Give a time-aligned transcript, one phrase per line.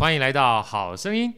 [0.00, 1.30] 欢迎来到好声音。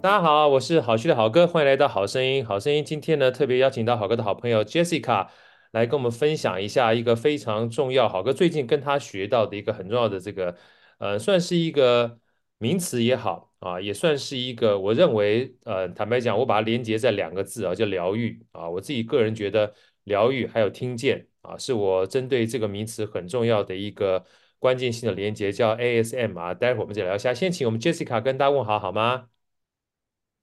[0.00, 2.46] 大家好，我是好趣的好哥，欢迎来到好声音。
[2.46, 5.26] 好声音今天呢，特别邀请到好哥的好朋友 Jessica
[5.72, 10.54] 来跟我们分享一下一个非常重要，好哥最近跟他学到的一个很重要的这个，
[10.98, 12.20] 呃，算是一个
[12.58, 18.70] 名词也好啊，也算是一个，我认为，呃，坦白讲，我把它连接在两个字啊，叫疗愈啊。
[18.70, 19.74] 我自己个人觉得，
[20.04, 24.24] 疗愈还有听见啊，是我针对这个名词很重要的一个
[24.58, 26.52] 关键性的连接，叫 ASM 啊。
[26.52, 29.28] 待会儿我们再聊一下，先请我们 Jessica 跟大家问好好吗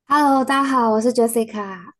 [0.08, 1.94] ？Hello，大家好，我是 Jessica。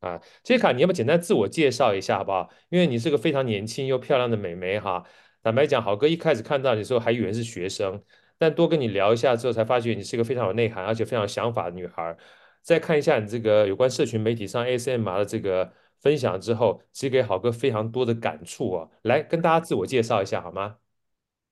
[0.00, 2.50] 啊，Jessica，你要不简单自我介绍一下好不好？
[2.70, 5.04] 因为你是个非常年轻又漂亮的美眉哈。
[5.42, 8.02] 坦白讲，好哥一开始看到你的时候还以为是学生。
[8.38, 12.16] 但多跟你聊一下之后，才发觉你是一个非常有内涵，而且非常有想法的女孩。
[12.62, 18.88] 再看一下你这个有关社群媒体上 ASMR 的这个分享之后，其实给好哥非常多的感触啊。
[19.02, 20.76] 来跟大家自我介绍一下好吗？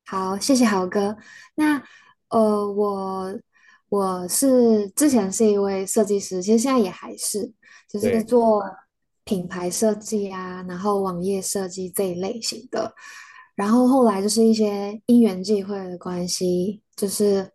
[0.07, 1.17] 好，谢谢豪哥。
[1.55, 1.83] 那
[2.29, 3.41] 呃，我
[3.89, 7.53] 我是之前是一位设计师，其实现在也还是，
[7.89, 8.63] 就是做
[9.25, 12.95] 品牌设计啊，然后网页设计这一类型的。
[13.55, 17.49] 然后后来就是一些因缘际会的关系，就是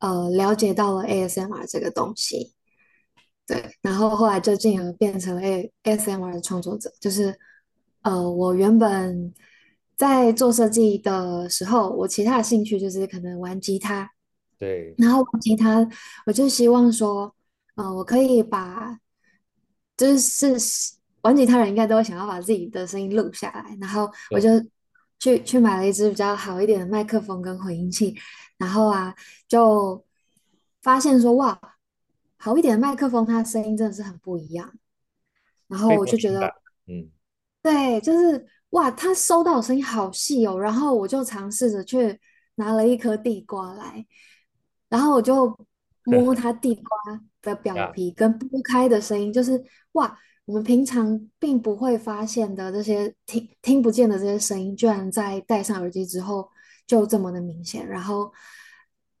[0.00, 2.55] 呃了解到了 ASMR 这个东西，
[3.46, 5.40] 对，然后后来就进而变成了
[5.84, 6.92] ASMR 的创作者。
[7.00, 7.38] 就是
[8.02, 9.32] 呃我原本
[9.96, 14.10] 在做设计的时候，我其他的兴趣就是可能玩吉他，
[14.58, 15.88] 对，然后玩吉他，
[16.26, 17.34] 我就希望说，
[17.76, 18.98] 呃我可以把
[19.96, 20.56] 就是
[21.22, 24.48] 玩吉他人应该都会想要把自己的声音录下来，然后我就。
[25.18, 28.14] 去去买了一支比较好一点的麦克风跟混音器，
[28.58, 29.14] 然后啊，
[29.48, 30.04] 就
[30.82, 31.58] 发现说哇，
[32.38, 34.72] 好一点的麦克风，它声音真的是很不一样。
[35.68, 36.46] 然后我就觉得，
[36.86, 37.10] 嗯，
[37.62, 40.58] 对，就是哇，它收到的声音好细哦。
[40.58, 42.20] 然后我就尝试着去
[42.56, 44.06] 拿了一颗地瓜来，
[44.88, 45.56] 然后我就
[46.04, 50.18] 摸它地瓜的表皮跟剥开的声音，就是哇。
[50.46, 56.48] 我们平常并不会发现的这些听听不见的这些声音，居然在戴上耳机之后
[56.86, 57.84] 就这么的明显。
[57.84, 58.32] 然后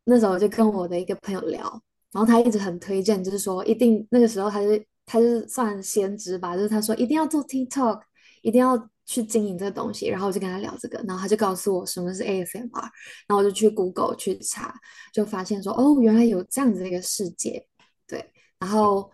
[0.04, 8.00] 那时候我就跟我的一个朋友聊，然后他一直很推荐，就是说一定那个时候他是他是算先知吧，就是他说一定要做 TikTok，
[8.42, 10.08] 一定要去经营这个东西。
[10.08, 12.82] 然后我就跟他聊这个，然后他就告诉我什么是 ASMR，
[13.26, 14.74] 然后我就去 Google 去查，
[15.12, 17.66] 就发现说哦，原来有这样子的一个世界。
[18.06, 19.10] 对，然后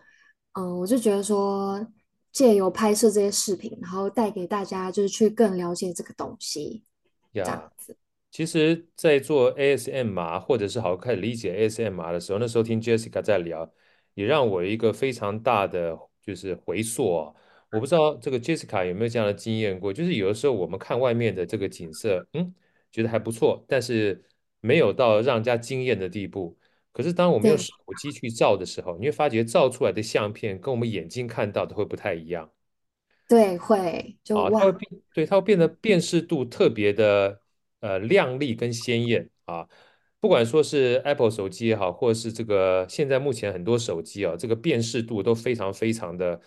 [0.53, 1.85] 嗯，我就觉得说。
[2.33, 6.83] 借由拍摄这些视频，然后带给大家，就是去更了解这个东西。
[7.33, 7.95] 呀，这样子。
[8.33, 13.71] 其实，在做 ASMR 或者是好开始理解 ASMR 的时候，那时候听 Jessica 在聊，
[14.15, 17.31] 也让我一个非常大的就是回溯啊。
[17.71, 22.51] 我不知道这个 Jessica 有没有这样的经验过，就是有的时候我们看外面的这个景色，嗯，
[22.91, 24.25] 觉得还不错，但是
[24.61, 26.57] 没有到让人家惊艳的地步。
[26.91, 27.71] 可是，当我们用手
[28.01, 32.49] 机去照的时候，你会发觉照出来的相片跟我们眼睛看到的会不太一样。
[33.29, 37.42] 对，会就啊，它会变，对，它会变得辨识度特别的
[37.83, 39.67] 呃亮丽跟鲜艳啊。
[40.19, 46.39] 不管说是 Apple 手机也好，或者是这个现在目前很多手机啊，这个辨识度都非常非常的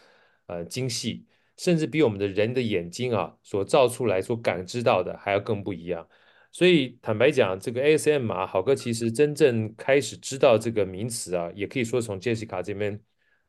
[0.47, 1.27] 呃精细，
[1.59, 6.09] 甚至比我们的人的眼睛啊所照出来所感知到的还要更不一样。
[6.53, 12.99] 所以坦白讲，这个 ASMR 好哥其实真正开始知道这个名词啊，也可以说从 Jessica 这边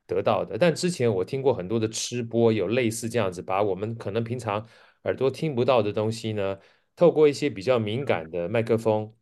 [0.06, 0.58] 得到的。
[0.58, 4.68] 但之前我听过很多的吃播，有类似这样子，把我们可能平常
[5.04, 6.60] 耳朵听不到的东西呢，
[6.98, 9.14] 透过一些比较敏感的麦克风，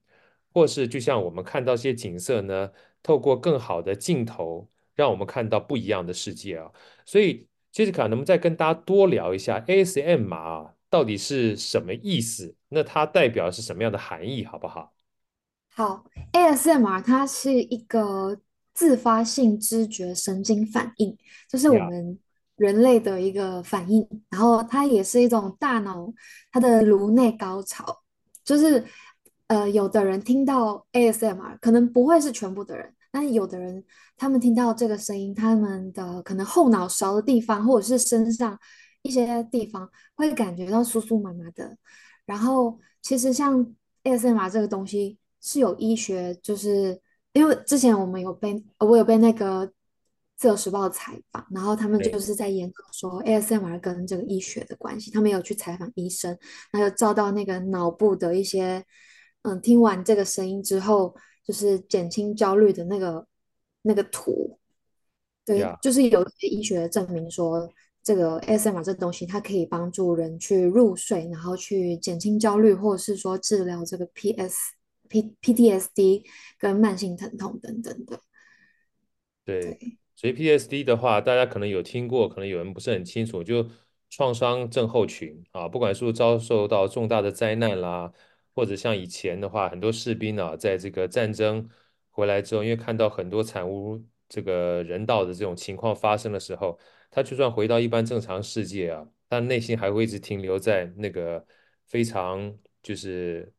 [0.52, 2.72] 或是就像我们看到一些景色呢，
[3.04, 6.72] 透过更好的镜头，让我们看到不一样的世界啊。
[7.06, 10.74] 所以 Jessica 能不能再跟大家多聊一下 ASMR 啊？
[10.90, 12.56] 到底是什么意思？
[12.70, 14.94] 那它代表是什么样的含义，好不好？
[15.74, 18.40] 好，ASMR 它是一个
[18.74, 21.18] 自发性知觉神经反应，
[21.50, 22.18] 就是我们
[22.56, 24.08] 人类的一个反应。
[24.30, 26.12] 然后它也是一种大脑
[26.52, 27.86] 它的颅内高潮，
[28.44, 28.84] 就是
[29.48, 33.84] 呃，有的人听到 ASMR 可能不会是全部的人，但有的人
[34.18, 38.60] 他们听到这个声音，他们的可能后脑勺的地方或者是身上。
[39.06, 41.78] 一些地方会感觉到酥酥麻麻的，
[42.26, 43.64] 然后其实像
[44.04, 47.00] ASMR 这个东西是有医学，就是
[47.32, 49.72] 因为之前我们有被我有被那个
[50.36, 56.38] 自由时报采访，然后他们就是在研究说 ASMR 跟这个医学的关系，他们有去采访医生，
[56.72, 58.84] 然后照到那个脑部的一些，
[59.44, 63.28] 嗯，听完这个声音之后，就是减轻焦虑的那个
[63.82, 64.60] 那个图，
[65.46, 65.80] 对，Yeah.
[65.82, 67.70] 就是有一些医学证明说。
[68.06, 74.56] 这个 ASMR 这东西，它可以帮助人去入睡，然后去减轻焦虑，或者是说治疗这个 PS、
[75.10, 76.24] P、PTSD
[76.60, 78.20] 跟慢性疼痛等等的。
[79.44, 83.68] 对，所以 PTSD 的话，大家可能有听过，可能有人不是很清楚，就
[84.10, 88.14] 创伤症候群啊，不管是遭受到重大的灾难啦，
[88.54, 91.70] 或者像以前的话，很多士兵啊，在这个战争
[92.12, 96.80] 回来之后，因为看到很多惨无这个人道的这种情况发生的时候，
[97.12, 101.46] 他就算回到一般正常世界啊，但内心还会一直停留在那个
[101.88, 103.52] 非常就是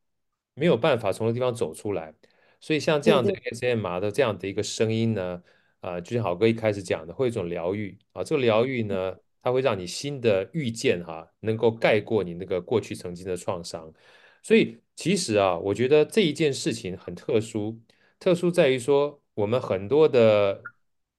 [0.55, 2.15] 没有办法从那地方走出来。
[2.59, 5.21] 所以像这样的 ASMR 的这样的一个声音呢。
[5.33, 5.43] 啊、
[5.81, 13.93] 呃，就像好哥一开始讲的，会有一种疗愈啊，这个疗愈呢，它会让你新的遇见哈、能够盖过你那个过去曾经的创伤。
[14.41, 17.79] 所以其实啊，我觉得这一件事情很特殊，
[18.19, 20.61] 特殊在于说，我们很多的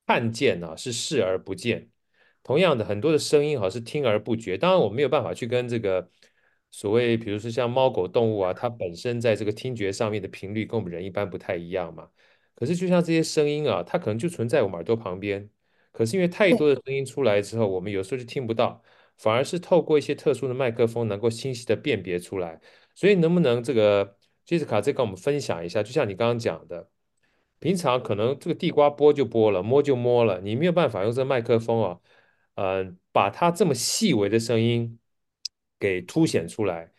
[0.06, 1.90] 看见啊是视而不见，
[2.42, 4.58] 同样的很多的声音哈是听而不觉。
[4.58, 6.10] 当然，我没有办法去跟这个
[6.70, 12.08] 所谓，比如说像猫狗动物啊，它本身在这个听觉上面的频率跟我们人一般不太一样嘛。
[12.58, 15.48] 可是，就像这些声音啊，它可能就存在我们耳朵旁边。
[15.92, 18.82] 可是因为太多的声音出来之后，我们有时候就听不到，
[19.16, 22.60] 反而是透过一些特殊的麦克风，能够清晰的辨别出来。
[22.96, 25.84] 所以，能不能这个 Jessica 再跟我们分享一下？
[25.84, 26.90] 就像你刚刚讲的，
[27.60, 32.00] 平常可能这个地瓜剥就剥了，摸就摸了，你没有办法用这个麦克风啊，
[32.56, 34.98] 呃，把它这么细微的声音
[35.78, 36.92] 给凸显出来。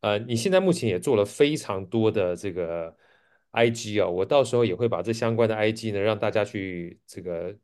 [0.00, 2.96] 呃，你现在目前也做了非常多的这个。
[3.52, 7.54] IG 啊，我到时候也会把这相关的 IG 呢，让大家去这个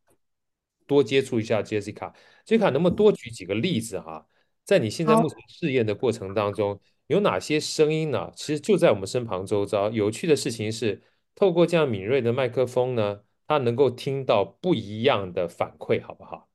[0.86, 2.12] 多接触一下 Jessica。
[2.46, 4.26] Jessica 能不能多举几个例子哈？
[4.64, 8.30] 在你现在目前试验的过程当中，有哪些声音呢？
[8.36, 9.88] 其实就在我们身旁周遭。
[9.88, 11.02] 有趣的事情是，
[11.34, 16.48] 透过这样敏锐的麦克风呢，它能够听到不一样的反馈，好不好？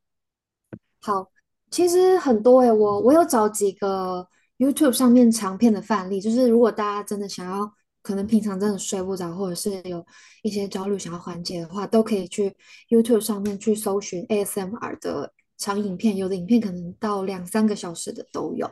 [1.01, 1.31] 好，
[1.71, 7.73] 其实很多诶，我我有找几个 YouTube 上面长片的范例，就是如果大家真的想要。
[8.03, 10.05] 可能平常真的睡不着，或者是有
[10.43, 12.53] 一些焦虑想要缓解的话，都可以去
[12.89, 18.69] YouTube 上面去搜寻 ASMR 的长影片，有的影片可能到两三个小时的都有。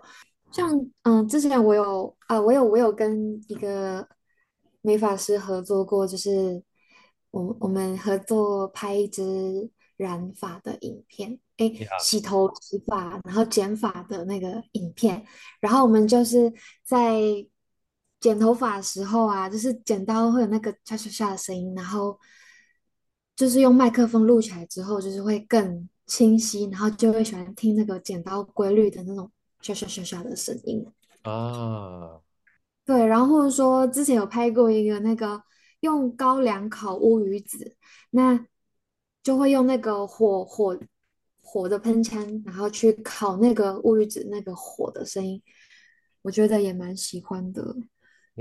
[0.51, 0.69] 像
[1.04, 4.06] 嗯，之前我有啊，我有我有跟一个
[4.81, 6.62] 美发师合作过，就是
[7.31, 15.25] 我我们合作拍一支染发的影片，哎，洗头洗发然后剪发的那个影片，
[15.62, 16.51] 然后我们就是
[16.83, 17.22] 在。
[18.21, 22.18] 剪头发的时候啊，就是剪刀会有那个唰唰唰的声音，然后
[23.35, 29.29] 就是用麦克风录起来之后，就是会更清晰，然后就会喜欢听那个剪刀规律的那种
[29.63, 30.85] 唰唰唰唰的声音
[31.23, 32.21] 啊。
[32.85, 35.41] 对，然后或者说之前有拍过一个那个
[35.79, 37.75] 用高粱烤乌鱼子，
[38.12, 38.45] 那
[39.23, 40.79] 就会用那个火火
[41.41, 45.41] 火的喷枪，然后去烤那个乌鱼子那个火的声音，
[46.21, 47.75] 我觉得也蛮喜欢的。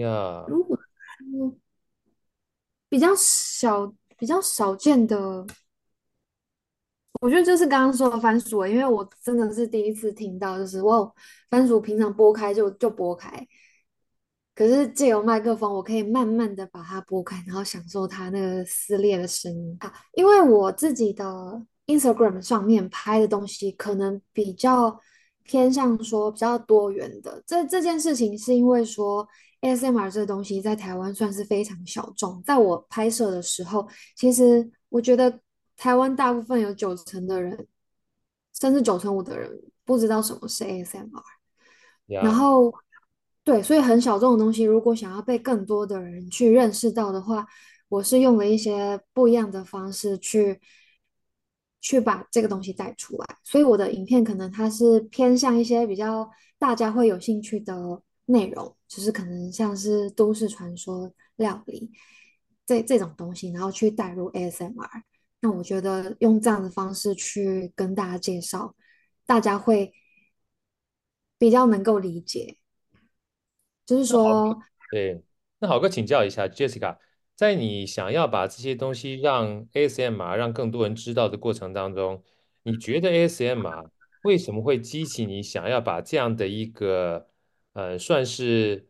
[0.00, 1.54] 呀，如果说
[2.88, 5.46] 比较少、比较少见的，
[7.20, 11.12] 我觉得就是刚刚说的番薯，因为我真的是第一次听到，就是哇，
[11.48, 13.46] 番薯平常剥开就就剥开，
[14.56, 19.92] 可是借由麦克风，我可以慢慢的把它剥开，然后享受它那个撕裂的声音啊。
[20.14, 21.24] 因为我自己的
[21.86, 24.98] Instagram 上面拍的东西，可能比较
[25.44, 27.40] 偏向说比较多元的。
[27.46, 29.28] 这这件事情是因为说。
[29.62, 32.42] ASMR 这个东西在台湾算是非常小众。
[32.42, 33.86] 在我拍摄的时候，
[34.16, 35.40] 其实我觉得
[35.76, 37.66] 台湾大部分有九成的人，
[38.58, 39.50] 甚至九成五的人
[39.84, 41.22] 不知道什么是 ASMR。
[42.06, 42.72] 然后，
[43.44, 47.46] 对，所以很小众的东西，如果想要被更多的人去认识到的话，
[47.88, 50.60] 我是用了一些不一样的方式去
[51.80, 53.26] 去把这个东西带出来。
[53.44, 58.02] 所以我的影片可能它是偏向一些比较大家会有兴趣的。
[58.26, 61.92] 内容就是可能像是都市传说、料理
[62.66, 65.02] 这这种东西，然后去带入 ASMR。
[65.38, 68.74] 那我觉得用这样的方式去跟大家介绍，
[69.24, 69.94] 大家会
[71.38, 72.56] 比较能够理解。
[73.86, 74.58] 就是说，
[74.90, 75.22] 对，
[75.60, 76.98] 那好哥请教一下 Jessica，
[77.36, 82.24] 在你想要把这些东西让 ASMR 让更多人知道的过程当中，
[82.64, 83.88] 你觉得 ASMR
[84.24, 87.29] 为什么会激起你想要把这样的一个
[87.72, 88.88] 呃，算是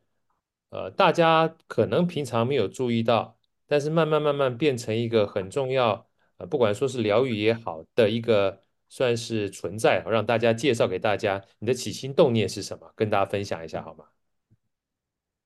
[0.70, 6.08] 呃，大家可能平常没有注意到，但是慢慢慢慢变成一个很重要，
[6.38, 12.92] 呃，不管说是疗愈也好的一个算是存在，我让大家介绍给大家，你的起心动念是什么？
[12.96, 14.04] 跟大家分享一下好吗？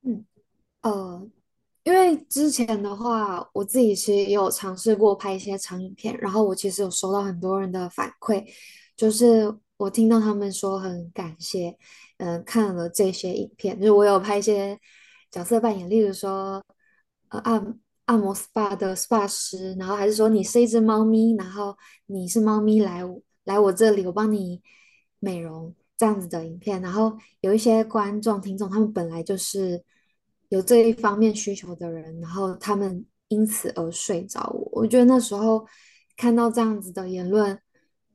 [0.03, 0.25] 嗯，
[0.83, 1.31] 呃，
[1.83, 8.47] 因为之前的话，我自己其实也有尝试过拍一些长影片，然后我其实有收到很多人的反馈，
[8.97, 11.77] 就是我听到他们说很感谢，
[12.19, 14.79] 嗯、呃，看了这些影片，就是我有拍一些
[15.31, 16.63] 角色扮演，例如说，
[17.29, 21.77] 呃，按按摩 SPA 的 SPA 师，然后还是说你是一只猫咪，然后
[22.07, 23.03] 你是猫咪来
[23.45, 24.63] 来我这里，我帮你
[25.19, 29.83] 美容这样子的影片，然后有一些观众听众，他们本来就是
[30.51, 35.67] 有这一方面需求的人，然后他们因此而睡着我，我觉得那时候
[36.17, 37.59] 看到这样子的言论。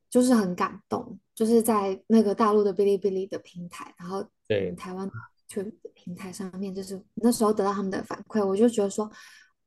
[0.09, 4.73] 就是很感动，就是在那个大陆的哔哩哔哩的平台，然后对。
[4.75, 5.07] 台湾
[5.47, 5.63] 去
[5.93, 9.07] 平台上面，就是那时候得到他们的反馈，我就觉得说，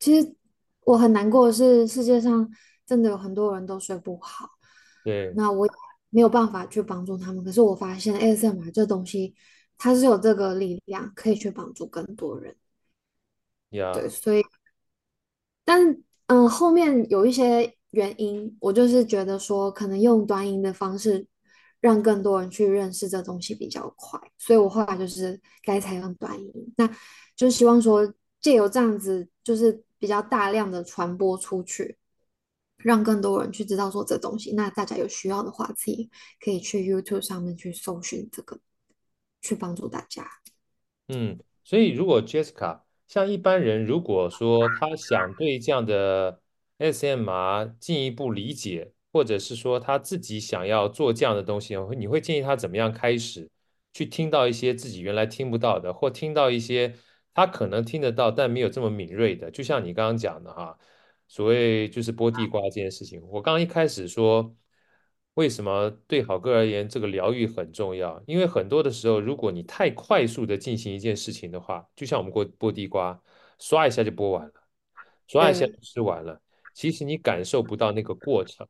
[0.00, 0.34] 其实
[0.84, 2.48] 我很难过的是，世界上
[2.84, 4.48] 真的有很多人都睡不好，
[5.04, 5.68] 对，那我
[6.10, 9.34] 没有办法去帮助他们，可是我发现 ASMR 这东西，
[9.78, 12.56] 它是有这个力量可以去帮助更多人，
[13.70, 14.42] 呀，对，所以，
[15.64, 15.88] 但
[16.26, 17.76] 嗯、呃，后面有一些。
[17.92, 21.26] 原因，我就是觉得说，可能用短音的方式
[21.80, 26.88] 让更多人去认识这东西比较快，所以我后来就是该采用短音，那
[27.36, 31.96] 就希望说借由这样子，就是比较大量的传播出去，
[32.78, 34.52] 让更多人去知道说这东西。
[34.54, 36.10] 那大家有需要的话，自己
[36.44, 38.58] 可以去 YouTube 上面去搜寻这个，
[39.40, 40.28] 去帮助大家。
[41.08, 46.41] 嗯，所以如果 Jessica 像一般人，如果说他想对这样的
[46.82, 53.48] ASMR 进一步理解，或者是说他自己想要做这样的东西，你会建议他怎么样开始
[53.92, 56.94] 去听到一些自己原来听不到的，或听到一些
[57.34, 59.50] 他可能听得到但没有这么敏锐的？
[59.50, 60.76] 就像你刚刚讲的哈，
[61.28, 63.22] 所谓就是剥地瓜这件事情。
[63.28, 64.54] 我刚刚一开始说，
[65.34, 68.22] 为什么对好哥而言这个疗愈很重要？
[68.26, 73.22] 因为很多的时候，如果你太快速的进行一件事情的话，就像我们剥剥地瓜，
[73.58, 74.52] 刷一下就剥完了，
[75.26, 76.40] 刷一下就吃完了。
[76.72, 78.66] 其实你感受不到那个过程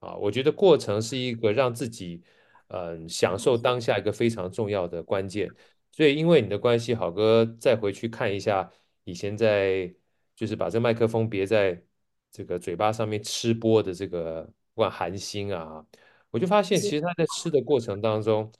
[0.00, 2.22] 啊，我觉得过程是一个让自己
[2.68, 5.48] 嗯、呃、享受当下一个非常重要的关键。
[5.90, 8.70] 所以因为你的关系，好哥再回去看一下
[9.04, 9.92] 以前在
[10.36, 11.82] 就是把这个麦克风别在
[12.30, 14.44] 这个嘴巴上面吃播的这个
[14.74, 15.84] 不管韩星啊，
[16.30, 18.52] 我就发现其实他在吃的过程当中，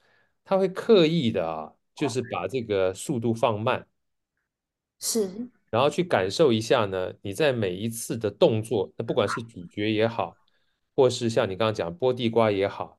[0.42, 3.86] 他会刻意的啊，就是把这个速度放慢，
[4.98, 5.48] 是。
[5.70, 10.34] 然后去感受一下呢，你在每一次的动作，那不管是咀嚼也好，
[10.96, 12.98] 或是像你刚刚讲剥地瓜也好，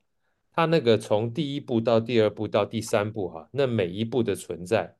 [0.52, 4.96] 它那个从第一步到第二步到第三步哈，那每一步的存在，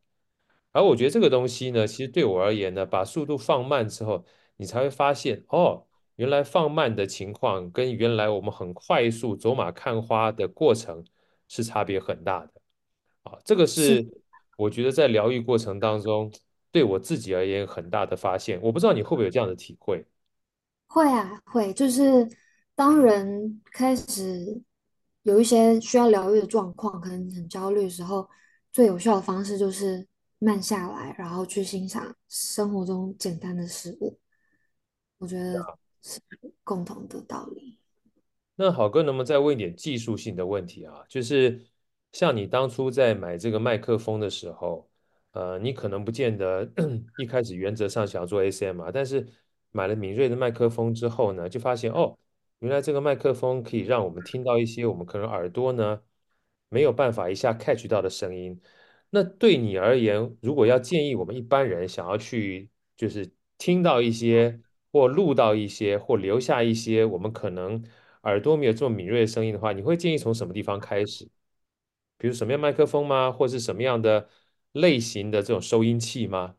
[0.72, 4.24] 而我觉得这个东西呢，其实对我而言呢，把速度放慢之后，
[4.56, 5.86] 你才会发现哦，
[6.16, 11.04] 原来放慢的情况跟原来我们很快速走马看花的过程
[11.46, 12.52] 是差别很大的，
[13.22, 14.08] 啊，这个是
[14.56, 16.32] 我觉得在疗愈过程当中。
[16.72, 20.06] 对我自己而言，很大的发现，我不知道你会不会有这样的体会？
[20.86, 22.28] 会啊，会，就是
[22.74, 24.60] 当人开始
[25.22, 28.28] 有一些需要疗愈的状况，可能很焦虑的时候，
[28.72, 30.06] 最有效的方式就是
[30.38, 34.18] 慢下来，然后去欣赏生活中简单的事物。
[35.18, 35.64] 我觉得
[36.02, 36.20] 是
[36.64, 37.78] 共同的道理。
[38.56, 41.04] 那好哥，能不能再问一点技术性的问题啊？
[41.08, 41.64] 就是
[42.12, 44.89] 像你当初在买这个麦克风的时候。
[45.32, 46.68] 呃，你可能不见得
[47.18, 49.26] 一开始原则上想要做 ASMR，但是
[49.70, 52.18] 买了敏锐的麦克风之后呢，就发现哦，
[52.58, 56.02] 原来这个麦克风可以让我们听到一些我们可能耳朵呢
[56.68, 58.60] 没有办法一下 catch 到的声音。
[59.10, 64.60] 那对你而言，如果要建议我们一般人想要去就是听到一些
[64.92, 67.84] 或录到一些或留下一些我们可能
[68.22, 71.28] 耳朵没有这么敏锐的声音的话，你会建议从什么地方开始？
[72.18, 73.32] 比如什么样麦克风吗？
[73.32, 74.28] 或是什么样的？
[74.72, 76.54] 类型的这种收音器吗？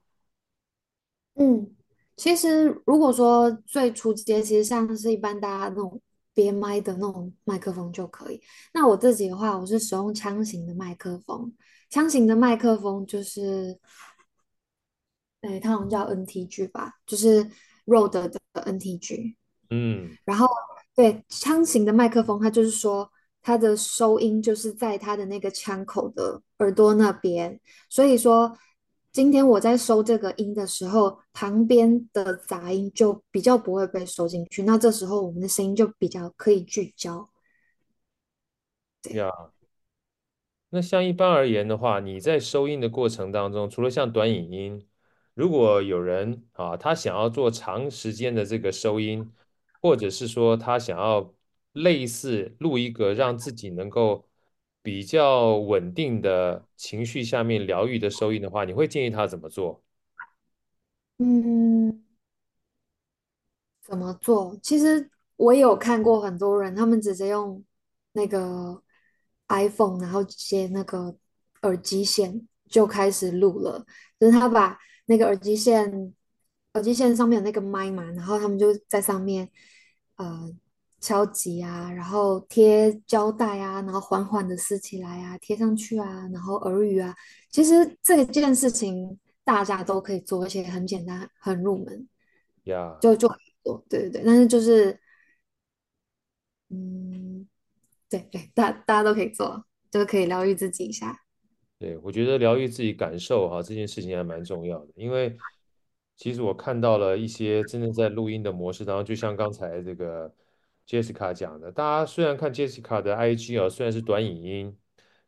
[1.36, 1.75] 嗯，
[2.18, 6.01] 其实如果说最初阶，其实像是一般大家那种
[6.34, 8.41] 别麦的那种麦克风就可以。
[8.74, 11.53] 那我自己的话，我是使用枪型的麦克风。
[11.89, 13.80] 枪型的麦克风就是，
[15.41, 17.50] 哎，它好像叫 NTG 吧，就是
[17.86, 19.36] Rode 的 NTG。
[19.70, 20.48] 嗯，然后
[20.94, 23.10] 对枪型的麦克风，它就是说。
[23.43, 28.55] 它的收音就是在它的那个枪口的耳朵那边，所以说
[29.12, 37.29] 今天我在收这个音的时候，旁边的杂音就比较不会被收进去，那这时候我们的声音就比较可以聚焦。
[39.01, 39.29] 对呀，
[40.69, 44.88] 那像一般而言的话，你在收音的过程当中，除了像短影音，
[45.33, 49.31] 如果有人啊，他想要做长时间的这个收音，
[49.81, 51.33] 或者是说他想要。
[51.74, 54.28] 类似录一个让自己能够
[54.82, 59.84] 比较稳定的情绪下面疗愈的收音的话，你会建议他怎么做？
[61.18, 62.04] 嗯，
[63.82, 64.58] 怎么做？
[64.62, 67.63] 其实我有看过很多人，他们直接用
[68.13, 68.82] 那个
[69.50, 71.16] iPhone，然后接那个
[71.62, 73.86] 耳机线就开始录了，
[74.20, 76.13] 就是他把那个耳机线
[76.74, 79.50] 耳机线上面有那个麦嘛，然后他们就在上面
[80.16, 80.51] 呃
[81.01, 87.13] 敲击啊，然后贴胶带啊，然后缓缓的撕起来啊，贴上去啊，然后耳语啊，
[87.50, 92.08] 其实这件事情大家都可以做，而且很简单，很入门，
[92.63, 93.27] 呀就就
[93.63, 94.98] 做，对对对，但是就是
[96.70, 97.48] 嗯。
[98.12, 101.17] 对对，大大家都可以做，就是可以疗愈自己一下。
[101.79, 104.89] 对，我觉得疗愈自己感受哈，这件事情还蛮重要的。
[104.98, 105.34] 因为
[106.17, 110.29] 其实我看到了一些真正在录音的模式当中，就像刚才这个
[110.91, 114.77] Jessica 讲的，大家虽然看 Jessica 的 IG 啊，虽然是短影音，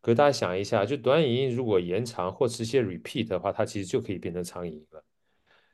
[0.01, 5.01] 可是大家想一下，就短影音如果延长或是一些 repeat 的话，它其实就可以变成长影音了。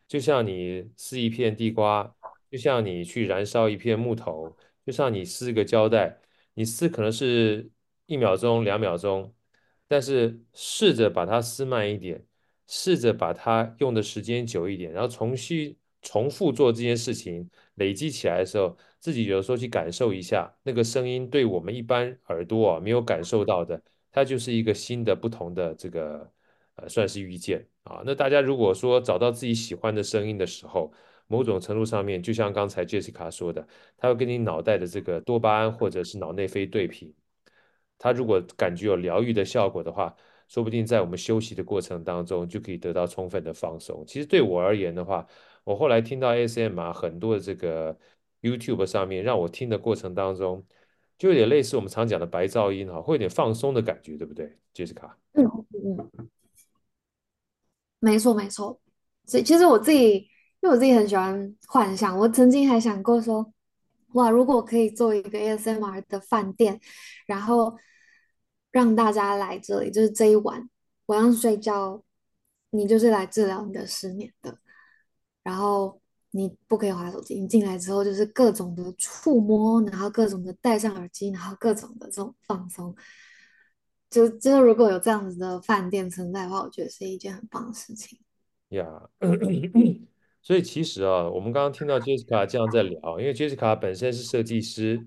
[0.07, 2.15] 就像你撕一片地瓜，
[2.51, 4.55] 就像你去燃烧一片木头，
[4.85, 6.19] 就像你撕个胶带。
[6.53, 7.71] 你撕可能是
[8.05, 9.33] 一秒钟、两秒钟，
[9.87, 12.23] 但是试着把它撕慢一点，
[12.67, 26.31] 试着把它用的时间久一点，然后重新重复做这件事情，累积起来的时候，自己有时候去感受一下那个声音，对我们一般耳朵啊没有感受到的，它就是一个新的、不同的这个
[26.75, 28.01] 呃，算是遇见啊。
[28.05, 30.91] 那大家如果说找到自己喜欢的声音的时候，
[31.27, 37.13] 某种程度上面，就像刚才 Jessica 说的，他会跟你脑袋的这个多巴胺或者是脑内啡对频。
[37.99, 40.15] 他如果感觉有疗愈的效果的话，
[40.47, 44.03] 说不定在我们休息的过程当中就可以得到充分的放松。
[44.07, 45.27] 其实对我而言的话，
[45.63, 47.97] 我后来听到 ASMR 很多的这个
[48.41, 50.65] YouTube 上面，让我听的过程当中，
[51.17, 55.11] 就有点类似我们常讲的白噪音哈，会有点放松的感觉，对不对，Jessica？
[55.33, 56.29] 嗯嗯，
[57.99, 58.79] 没错没错。
[59.25, 60.29] 所以其实我自己。
[60.61, 63.53] 因为我自己很喜欢幻想，我曾经还想过说，
[64.11, 66.77] 哇，如果可以做一个 ASMR 的饭店，
[67.25, 67.77] 然后
[68.69, 70.69] 让大家来这里，就是这一晚
[71.05, 72.03] 晚上睡觉，
[72.71, 74.59] 你就是来治疗你的失眠的，
[75.43, 75.99] 然后
[76.31, 82.95] 你不可以滑手机，你进来之后就是各种的触摸，然后各种的戴上耳机，然后各种的这种放松，
[84.09, 88.19] 就就是如果有这样子的饭店存在的话，我觉得是一件很棒的事情。
[88.69, 89.09] 呀。
[90.41, 95.05] 所以其实啊，我们刚刚听到 Jessica 这样在聊，因为 Jessica 本身是设计师，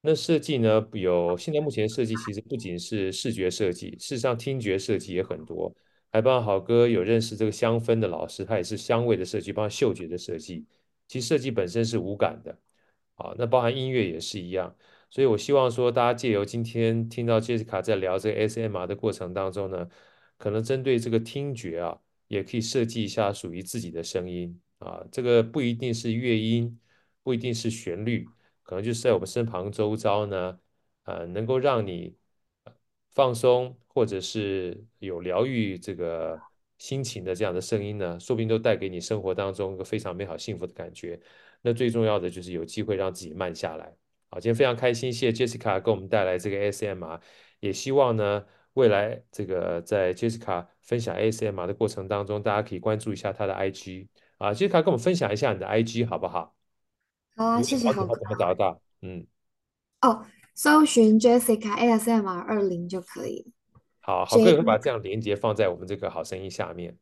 [0.00, 5.72] 那设计呢，有现在目前设计其实不仅是视觉设计，事实上听觉设计也很多，
[6.16, 10.66] 还帮好哥有认识这个香氛的老师，他也是香味的设计，帮嗅觉的设计。
[11.06, 12.58] 其实设计本身是无感的，
[13.16, 14.74] 啊，那包含音乐也是一样。
[15.10, 19.86] 所以我希望说，大家借由今天听到 Jessica 在聊这个 S.M.R 的过程当中呢，
[20.38, 22.00] 可能针对这个听觉啊。
[22.28, 26.76] 也可以设计一下属于自己的声音啊，这个不一定是乐音，
[27.22, 28.26] 不一定是旋律，
[28.64, 30.58] 可能就是在我们身旁周遭呢，
[31.04, 32.16] 呃，能够让你
[33.16, 36.38] 放松或者是有疗愈这个
[36.78, 41.18] 心情的这样的声音呢，说不定都带给你生活当中一个非常美好幸福的感觉。
[41.62, 43.92] 那最重要的就是有机会让自己慢下来。
[44.28, 47.20] 好，今天非常开心，谢谢 Jessica 给我们带来这个 ASMR，
[47.58, 48.44] 也希望呢。
[48.74, 56.54] 未来这个在 Jessica 分享 ASMR 的过程当中，大家可以关注一下她的 IG 啊，Jessica 跟我们分享一下你的 IG 好不好？
[57.36, 58.14] 好啊，谢谢好哥。
[58.14, 58.78] 怎么找到？
[59.00, 59.26] 嗯，
[60.02, 60.26] 哦，
[60.56, 63.52] 搜寻 Jessica ASMR 二零就可以。
[64.00, 66.96] 好，好哥也会把这样连接放在我们这个好声音下面。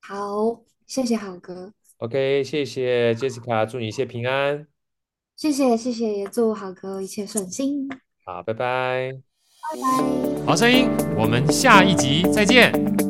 [0.00, 1.72] 好，谢谢好哥。
[1.96, 4.68] OK，谢谢 Jessica，祝你一切平安。
[5.34, 7.88] 谢谢谢谢，也祝好哥一切顺心。
[8.24, 9.12] 好，拜拜。
[9.72, 13.05] 拜拜，好声音，我们下一集再见。